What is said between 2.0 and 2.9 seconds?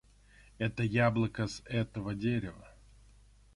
дерева!